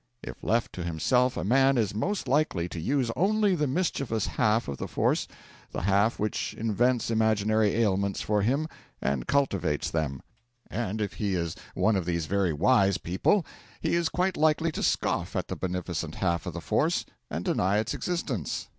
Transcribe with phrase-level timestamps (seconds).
[0.23, 4.67] If left to himself a man is most likely to use only the mischievous half
[4.67, 5.27] of the force
[5.69, 8.67] the half which invents imaginary ailments for him
[8.99, 10.23] and cultivates them:
[10.71, 13.45] and if he is one of these very wise people
[13.79, 17.77] he is quite likely to scoff at the beneficent half of the force and deny
[17.77, 18.69] its existence.